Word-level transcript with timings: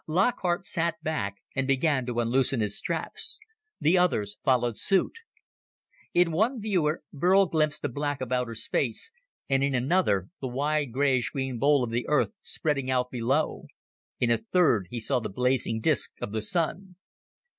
Lockhart 0.07 0.65
sat 0.65 0.95
back 1.03 1.35
and 1.55 1.67
began 1.67 2.07
to 2.07 2.19
unloosen 2.19 2.59
his 2.59 2.75
straps. 2.75 3.39
The 3.79 3.99
others 3.99 4.39
followed 4.43 4.75
suit. 4.75 5.19
In 6.11 6.31
one 6.31 6.59
viewer, 6.59 7.03
Burl 7.13 7.45
glimpsed 7.45 7.83
the 7.83 7.89
black 7.89 8.19
of 8.19 8.31
outer 8.31 8.55
space, 8.55 9.11
and 9.47 9.63
in 9.63 9.75
another, 9.75 10.29
the 10.41 10.47
wide 10.47 10.91
grayish 10.91 11.29
green 11.29 11.59
bowl 11.59 11.83
of 11.83 11.91
the 11.91 12.07
Earth 12.07 12.33
spreading 12.39 12.89
out 12.89 13.11
below. 13.11 13.67
In 14.19 14.31
a 14.31 14.37
third 14.37 14.87
he 14.89 14.99
saw 14.99 15.19
the 15.19 15.29
blazing 15.29 15.79
disc 15.79 16.09
of 16.19 16.31
the 16.31 16.41
Sun. 16.41 16.95